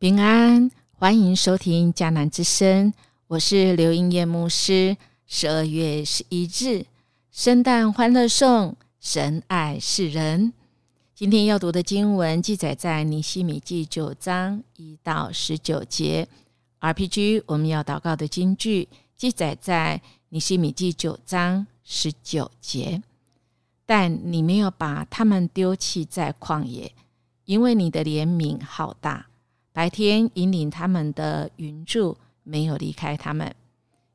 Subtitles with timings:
[0.00, 2.90] 平安，欢迎收听迦南之声，
[3.26, 4.96] 我是刘英叶牧师。
[5.26, 6.86] 十二月十一日，
[7.30, 10.54] 圣诞欢乐颂，神爱世人。
[11.14, 16.26] 今天要读的经文记载在尼西米记九章一到十九节。
[16.80, 18.88] RPG，我们要祷告的经句
[19.18, 23.02] 记载在尼西米记九章十九节。
[23.84, 26.90] 但你没有把他们丢弃在旷野，
[27.44, 29.26] 因为你的怜悯好大。
[29.72, 33.54] 白天引领他们的云柱没有离开他们，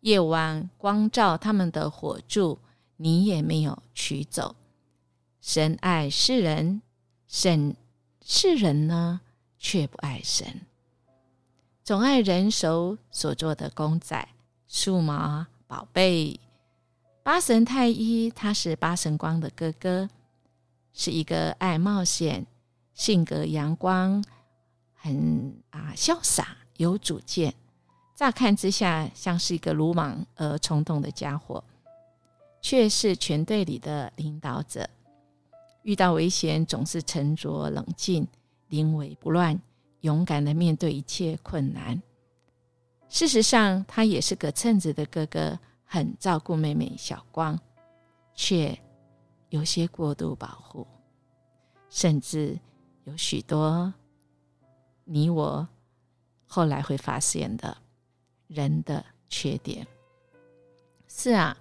[0.00, 2.58] 夜晚光照他们的火柱
[2.96, 4.56] 你也没有取走。
[5.40, 6.80] 神爱世人，
[7.26, 7.76] 神
[8.24, 9.20] 世人呢
[9.58, 10.62] 却不爱神，
[11.84, 14.28] 总爱人手所做的公仔、
[14.66, 16.40] 数码宝贝。
[17.22, 20.08] 八神太一他是八神光的哥哥，
[20.92, 22.46] 是一个爱冒险、
[22.94, 24.24] 性格阳光。
[25.02, 27.52] 很啊，潇洒有主见，
[28.14, 31.64] 乍看之下像是一个鲁莽而冲动的家伙，
[32.60, 34.88] 却是全队里的领导者。
[35.82, 38.24] 遇到危险总是沉着冷静、
[38.68, 39.60] 临危不乱，
[40.02, 42.00] 勇敢的面对一切困难。
[43.08, 47.58] 事实上，他也是个称职的哥哥，很照顾妹妹小光，
[48.36, 48.78] 却
[49.48, 50.86] 有些过度保护，
[51.90, 52.56] 甚至
[53.02, 53.92] 有许多。
[55.12, 55.68] 你我
[56.46, 57.76] 后来会发现的
[58.46, 59.86] 人的缺点
[61.06, 61.54] 是啊，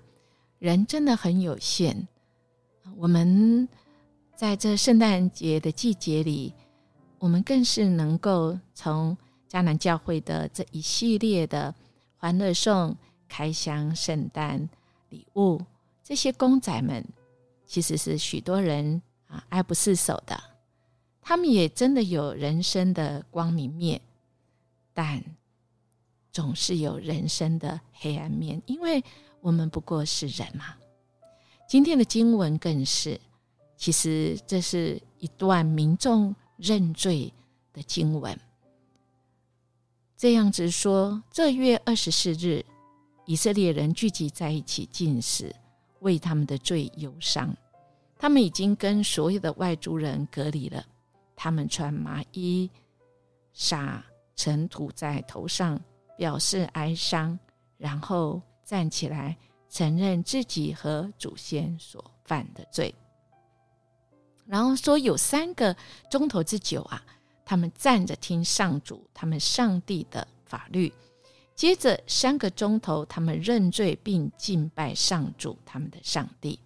[0.57, 2.07] 人真的很有限。
[2.95, 3.67] 我们
[4.37, 6.53] 在这圣诞节的季节里，
[7.19, 9.17] 我们更是能够从
[9.49, 11.75] 迦南教会的这一系列的
[12.15, 12.95] 欢乐颂、
[13.27, 14.69] 开箱圣诞
[15.09, 15.61] 礼物，
[16.01, 17.05] 这些公仔们
[17.65, 20.41] 其实是许多人啊爱不释手的。
[21.21, 24.01] 他们也真的有人生的光明面，
[24.93, 25.23] 但
[26.31, 29.03] 总是有人生的黑暗面，因为
[29.39, 30.75] 我们不过是人嘛。
[31.67, 33.19] 今天的经文更是，
[33.77, 37.31] 其实这是一段民众认罪
[37.71, 38.37] 的经文。
[40.17, 42.65] 这样子说，这月二十四日，
[43.25, 45.55] 以色列人聚集在一起进食，
[45.99, 47.55] 为他们的罪忧伤。
[48.19, 50.85] 他们已经跟所有的外族人隔离了。
[51.43, 52.69] 他们穿麻衣，
[53.51, 55.81] 撒尘土在头上，
[56.15, 57.39] 表示哀伤，
[57.79, 59.35] 然后站起来
[59.67, 62.93] 承认自己和祖先所犯的罪。
[64.45, 65.75] 然后说有三个
[66.11, 67.03] 钟头之久啊，
[67.43, 70.93] 他们站着听上主他们上帝的法律。
[71.55, 76.59] 接着三个钟头，他们认罪并敬拜上主他们的上帝。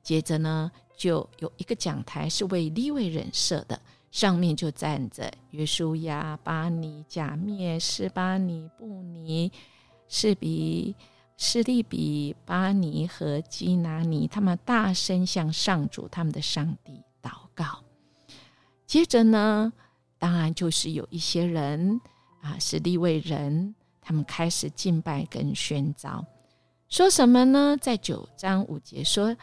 [0.00, 0.70] 接着呢？
[1.00, 3.80] 就有一个讲台是为利位人设的，
[4.10, 9.50] 上面就站着约书亚、巴尼、贾灭、斯巴尼、布尼、
[10.08, 10.94] 士比、
[11.38, 17.82] 士利比、巴尼和基拿尼，他们大声向上主他们的上帝祷告。
[18.86, 19.72] 接着呢，
[20.18, 21.98] 当然就是有一些人
[22.42, 26.22] 啊，是利位人，他们开始敬拜跟宣召，
[26.90, 27.74] 说什么呢？
[27.80, 29.34] 在九章五节说：“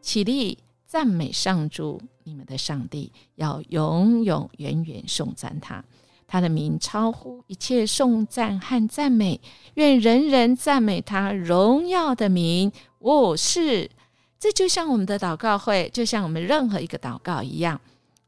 [0.00, 0.56] 起立。”
[0.90, 5.84] 赞美上主，你们的上帝要永永远远颂赞他，
[6.26, 9.40] 他的名超乎一切颂赞和赞美，
[9.74, 12.72] 愿人人赞美他荣耀的名。
[12.98, 13.88] 我是，
[14.36, 17.80] 这就像我们的祷告会，就像我们任何一个祷告一样，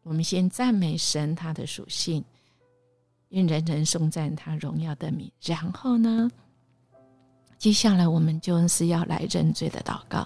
[0.04, 2.24] 我们先赞美神他的属性，
[3.30, 5.28] 愿人人颂赞他荣耀的名。
[5.42, 6.30] 然后呢，
[7.58, 10.24] 接下来我们就是要来认罪的祷告。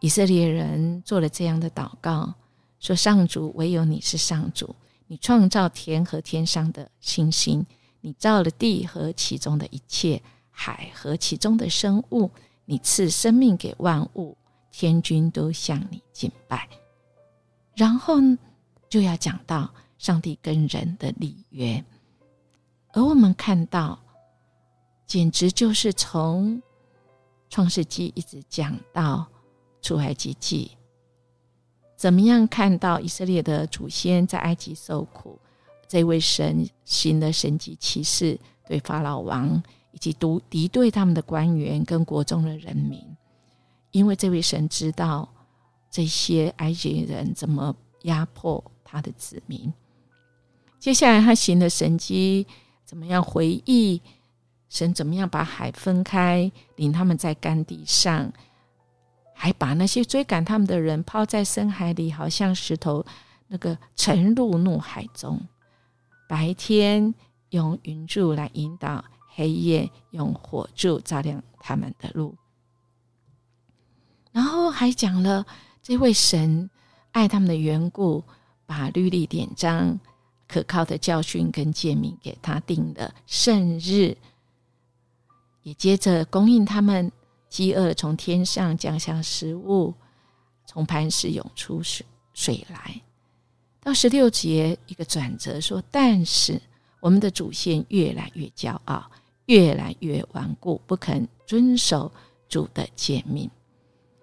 [0.00, 2.32] 以色列人做了这样的祷告，
[2.78, 4.76] 说：“上主，唯有你是上主，
[5.08, 7.66] 你创造天和天上的星星，
[8.00, 12.30] 你造了地和其中的一切海和其中的生物，
[12.64, 14.36] 你赐生命给万物，
[14.70, 16.68] 天君都向你敬拜。”
[17.74, 18.14] 然后
[18.88, 19.68] 就要讲到
[19.98, 21.84] 上帝跟人的立约，
[22.92, 23.98] 而我们看到，
[25.06, 26.62] 简直就是从
[27.50, 29.26] 创世纪一直讲到。
[29.88, 30.72] 出埃及记，
[31.96, 35.38] 怎么样看到以色列的祖先在埃及受苦？
[35.86, 39.62] 这位神行的神迹奇事，对法老王
[39.92, 43.02] 以及敌敌对他们的官员跟国中的人民，
[43.92, 45.26] 因为这位神知道
[45.90, 49.72] 这些埃及人怎么压迫他的子民。
[50.78, 52.46] 接下来他行的神迹，
[52.84, 54.02] 怎么样回忆
[54.68, 58.30] 神怎么样把海分开，领他们在干地上？
[59.40, 63.06] 还把那些追赶他们的人抛在深海里，好像石头，
[63.46, 65.40] 那个沉入怒海中。
[66.28, 67.14] 白天
[67.50, 72.36] 用云柱来引导，黑夜用火柱照亮他们的路。
[74.32, 75.46] 然后还讲了
[75.84, 76.68] 这位神
[77.12, 78.24] 爱他们的缘故，
[78.66, 80.00] 把律例典章、
[80.48, 84.16] 可靠的教训跟诫命给他定的圣日，
[85.62, 87.12] 也接着供应他们
[87.48, 89.94] 饥饿，从天上降下食物，
[90.66, 92.04] 从磐石涌出水
[92.34, 93.00] 水来。
[93.80, 96.60] 到十六节一个转折说，但是
[97.00, 99.10] 我们的祖先越来越骄傲，
[99.46, 102.12] 越来越顽固，不肯遵守
[102.48, 103.50] 主的诫命。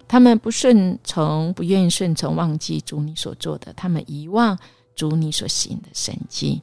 [0.07, 4.55] 他们不顺从，不愿意顺从，忘记主你所做的，他们遗忘
[4.95, 6.61] 主你所行的神迹。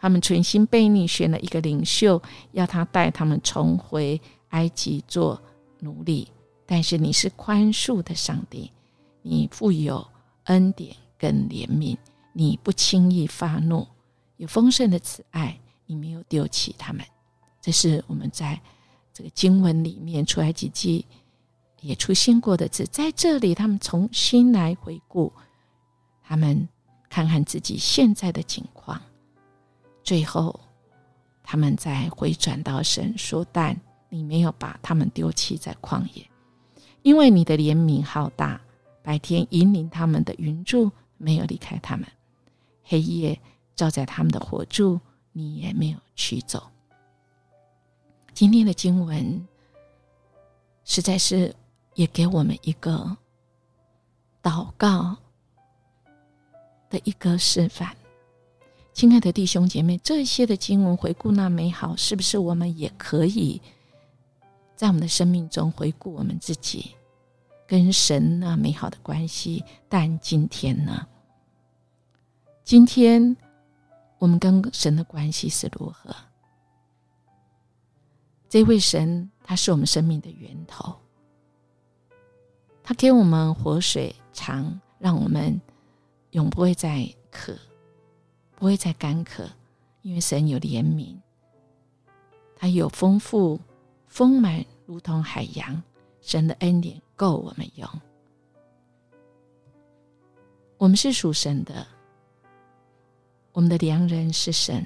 [0.00, 2.20] 他们存心背逆，选了一个领袖，
[2.50, 5.40] 要他带他们重回埃及做
[5.84, 6.26] 奴隶。
[6.66, 8.72] 但是你是宽恕的上帝，
[9.22, 10.04] 你富有
[10.44, 11.96] 恩典跟怜悯，
[12.32, 13.86] 你不轻易发怒，
[14.38, 17.04] 有丰盛的慈爱，你没有丢弃他们。
[17.60, 18.60] 这是我们在
[19.12, 21.04] 这个经文里面出来几句。
[21.80, 25.30] 也出现过的字，在这里，他们重新来回顾，
[26.22, 26.66] 他们
[27.10, 28.98] 看看自己现在的情况，
[30.02, 30.58] 最后，
[31.42, 33.78] 他们再回转到神说：“但
[34.14, 36.30] 你没有把他们丢弃在旷野，
[37.02, 38.60] 因为你的怜悯浩大，
[39.02, 42.06] 白天引领他们的云柱没有离开他们，
[42.84, 43.40] 黑夜
[43.74, 45.00] 照在他们的火柱，
[45.32, 46.62] 你也没有取走。”
[48.32, 49.46] 今天的经文
[50.84, 51.54] 实在是。
[51.96, 53.16] 也给我们一个
[54.42, 55.16] 祷告
[56.90, 57.96] 的一个示范，
[58.92, 63.62] 亲爱的弟兄姐妹，这些的经文回顾那美好，是不是我们也可以
[64.84, 66.94] 在我们的生命中回顾我们自己
[67.66, 69.64] 跟神那美好的关系？
[69.88, 71.08] 但今天呢？
[72.64, 73.34] 今天
[74.18, 76.14] 我们跟神的关系是如何？
[78.46, 80.94] 这位神，他是我们生命的源头。
[82.82, 85.58] 他给我们活水长，让我们
[86.32, 87.56] 永不会再渴，
[88.54, 89.48] 不会再干渴，
[90.02, 91.16] 因为神有怜悯，
[92.54, 93.58] 他有丰富
[94.06, 95.82] 丰满，如同海洋。
[96.20, 97.86] 神的恩典够我们用。
[100.78, 101.86] 我们是属神的，
[103.52, 104.82] 我们的良人是神，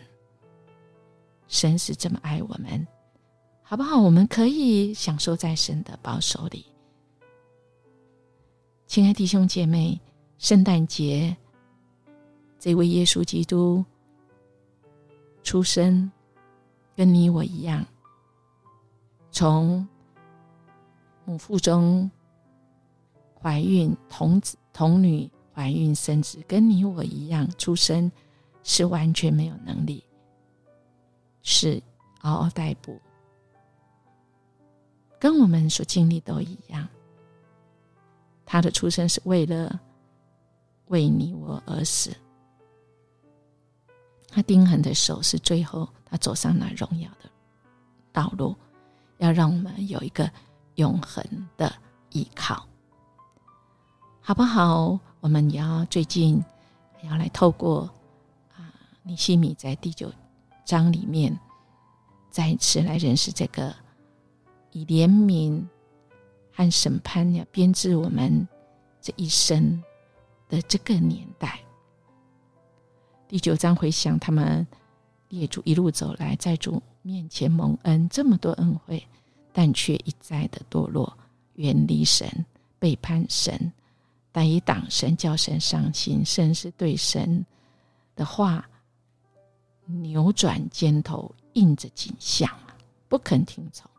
[1.46, 2.84] 神是这么爱我们，
[3.62, 4.00] 好不好？
[4.00, 6.66] 我们可以享受在神的保守里。
[8.88, 10.00] 亲爱弟兄姐妹，
[10.38, 11.36] 圣诞节，
[12.58, 13.84] 这位耶稣基督
[15.44, 16.10] 出生，
[16.96, 17.86] 跟你我一样，
[19.38, 19.86] 从
[21.24, 22.10] 母腹中
[23.40, 28.10] 怀孕，童子童女怀孕生子，跟你我一样出生，
[28.64, 30.04] 是完全没有能力，
[31.42, 31.80] 是
[32.22, 33.00] 嗷嗷待哺，
[35.20, 36.88] 跟我们所经历都一样。
[38.44, 39.80] 他的出生是为了
[40.86, 42.10] 为你我而死。
[44.30, 47.30] 他钉痕的手是最后他走上那荣耀的
[48.10, 48.56] 道路，
[49.18, 50.28] 要让我们有一个
[50.76, 51.24] 永恒
[51.56, 51.72] 的
[52.10, 52.66] 依靠，
[54.20, 54.98] 好不好？
[55.20, 56.42] 我们也要最近
[57.02, 57.88] 要来透过
[58.56, 58.72] 啊，
[59.02, 60.12] 尼西米在第九
[60.64, 61.38] 章里面
[62.30, 63.74] 再次来认识这个
[64.72, 65.62] 以怜悯。
[66.60, 68.48] 和审判要编织我们
[69.00, 69.80] 这一生
[70.48, 71.60] 的这个年代。
[73.28, 74.66] 第九章回想他们
[75.28, 79.06] 列主一路走来，在主面前蒙恩这么多恩惠，
[79.52, 81.16] 但却一再的堕落，
[81.54, 82.26] 远离神，
[82.78, 83.72] 背叛神，
[84.32, 87.44] 但以党神，叫神伤心，甚至对神
[88.16, 88.66] 的话
[89.84, 92.50] 扭转肩头，应着景象，
[93.08, 93.90] 不肯听从。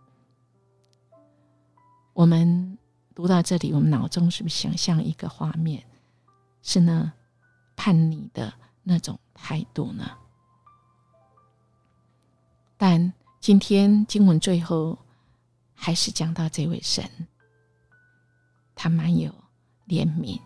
[2.14, 2.78] 我们
[3.16, 5.84] 读到这里，我们脑中是不是想象一个画面？
[6.62, 7.14] 是呢，
[7.76, 10.12] 叛逆的那种态度呢？
[12.82, 14.98] 但今天经文最后
[15.76, 17.04] 还是讲到这位神，
[18.74, 19.30] 他蛮有
[19.86, 20.40] 怜悯，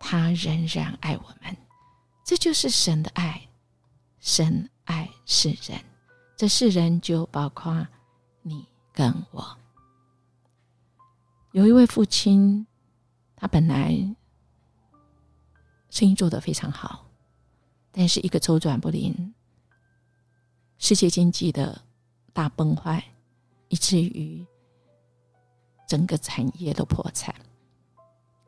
[0.00, 1.56] 他仍然爱我们，
[2.24, 3.46] 这就是神的爱。
[4.18, 5.80] 神爱世人，
[6.36, 7.86] 这世人就包括
[8.42, 9.56] 你跟我。
[11.52, 12.66] 有一位父亲，
[13.34, 13.96] 他本来
[15.88, 17.06] 生意做得非常好，
[17.92, 19.32] 但是一个周转不灵，
[20.80, 21.80] 世界经济的
[22.32, 23.04] 大崩坏，
[23.68, 24.44] 以至于
[25.86, 27.32] 整个产业都破产。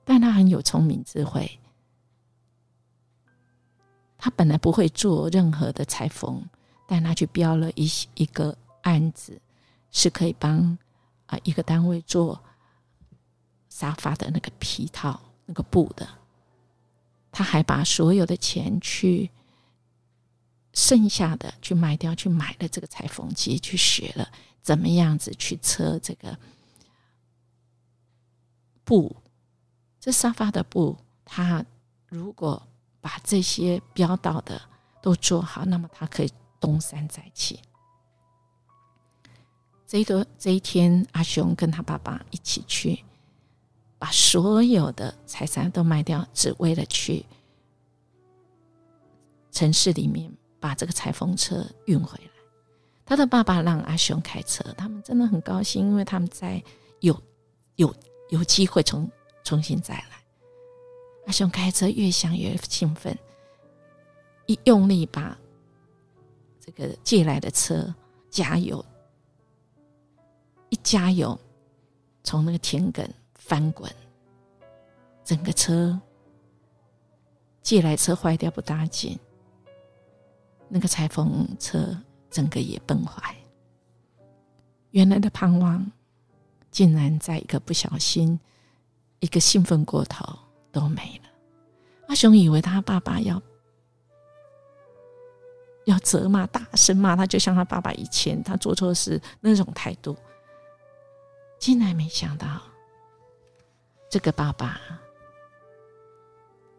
[0.03, 1.61] 但他很有聪明智慧，
[4.17, 6.43] 他本来不会做任何的裁缝，
[6.89, 9.39] 但他去标了一一个案子，
[9.91, 10.77] 是可以帮
[11.27, 12.43] 啊一个单位做
[13.69, 16.09] 沙发的那个皮套、那个布的。
[17.31, 19.31] 他还把所有的钱去
[20.73, 26.39] 剩下的去卖掉，去买了这个裁缝机，去学了怎么样子去车这个
[28.85, 29.15] 布。
[30.01, 31.65] 这沙发的布，他
[32.09, 32.67] 如果
[33.01, 34.61] 把这些标到的
[35.01, 37.61] 都做好，那么他可以东山再起。
[39.87, 40.07] 这一
[40.39, 43.05] 这一天，阿雄跟他爸爸一起去。
[43.99, 47.25] 把所有的财产都卖掉，只为了去
[49.53, 50.29] 城市里面
[50.63, 52.31] 把这个裁缝车运回来。
[53.05, 56.63] 他的爸爸让阿雄开车，他们真的很高兴，因为他们在
[57.01, 57.21] 有
[57.77, 57.93] 有
[58.31, 59.11] 有机会重
[59.43, 60.23] 重新再来。
[61.27, 63.19] 阿雄开车越想越兴奋，
[64.47, 65.37] 一用力把
[66.61, 67.93] 这个借来的车
[68.31, 68.83] 加油，
[70.71, 71.39] 一加油，
[72.23, 73.07] 从那个田埂。
[73.45, 73.91] 翻滚，
[75.25, 76.01] 整个车
[77.61, 79.19] 借来车坏掉不打紧，
[80.75, 81.95] 那个裁缝车
[82.31, 83.37] 整个也崩坏。
[84.93, 85.87] 原来的盼望，
[86.71, 88.41] 竟然在一个不小心，
[89.21, 90.27] 一个兴奋过头
[90.71, 91.29] 都没了。
[92.09, 93.41] 阿雄以为他爸爸要
[95.85, 100.17] 要责骂，大声骂他，就像他爸爸以前他做错事那种态度，
[101.59, 102.63] 竟然没想到。
[104.09, 104.79] 这个爸爸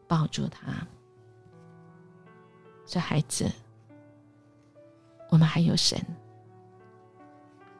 [0.07, 0.87] 抱住他，
[2.85, 3.51] 这孩子，
[5.33, 5.99] 我们还有神，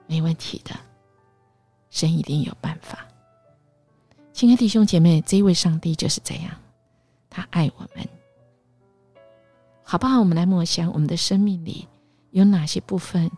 [0.08, 0.76] 没问题的，
[1.92, 3.06] 神一定有办法。
[4.32, 6.52] 亲爱的弟兄姐妹，这一位上帝就是这样，
[7.30, 8.10] 他爱我们，
[9.84, 10.20] 好不好？
[10.20, 11.88] 我们来默想，我们的生命里
[12.32, 13.30] 有哪些部分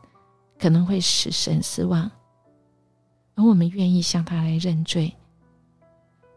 [0.58, 2.10] 可能会使神失望，
[3.36, 5.14] 而我们愿意向他来认罪。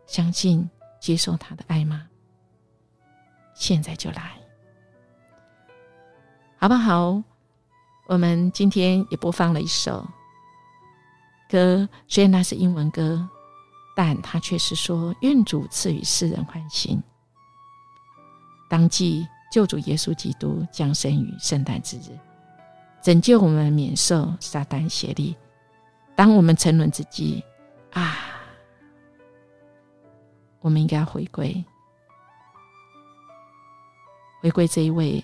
[0.05, 0.69] 相信
[0.99, 2.09] 接受他的爱吗？
[3.55, 4.33] 现在就来，
[6.57, 7.23] 好不好？
[8.09, 10.03] 我们今天也播放了一首
[11.47, 13.29] 歌，虽然那是英文歌，
[13.95, 17.03] 但它却是说：“愿主赐予世人欢心。”
[18.67, 22.19] 当即救主耶稣基督降生于圣诞之日，
[23.03, 25.37] 拯救我们免受撒旦邪力。
[26.17, 27.45] 当我们沉沦之际，
[27.93, 28.17] 啊！
[30.61, 31.62] 我们应该回归，
[34.41, 35.23] 回归这一位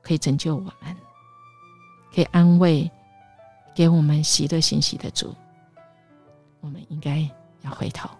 [0.00, 0.96] 可以拯救我们、
[2.14, 2.90] 可以安慰、
[3.74, 5.34] 给我们喜乐信息的主。
[6.60, 7.20] 我们应该
[7.62, 8.10] 要回头，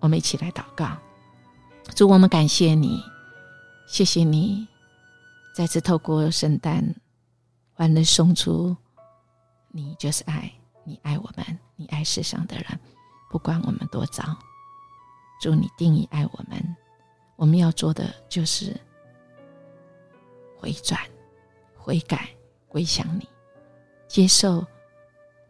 [0.00, 0.96] 我们一起来祷告。
[1.94, 3.02] 主，我们感谢你，
[3.86, 4.66] 谢谢你
[5.54, 6.82] 再次透过圣诞
[7.74, 8.76] 欢乐送出，
[9.70, 10.50] 你就是爱，
[10.84, 12.66] 你爱我们，你爱世上的人。
[13.28, 14.24] 不管我们多糟，
[15.40, 16.76] 主你定义爱我们，
[17.36, 18.74] 我们要做的就是
[20.56, 20.98] 回转、
[21.86, 22.28] 悔改、
[22.66, 23.28] 归向你，
[24.08, 24.66] 接受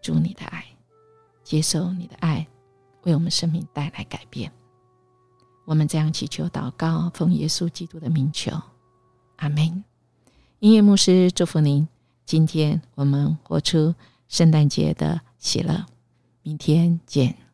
[0.02, 0.62] 主你的爱，
[1.42, 2.46] 接受你的爱
[3.04, 4.52] 为我们生命带来改变。
[5.64, 8.52] 我们这样祈求祷告，奉耶稣基督的名求，
[9.36, 9.82] 阿门。
[10.58, 11.88] 音乐牧师祝福您，
[12.26, 13.94] 今天我们活出
[14.28, 15.86] 圣诞节的喜乐，
[16.42, 17.45] 明天见。